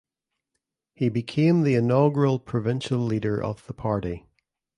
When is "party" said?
3.75-4.25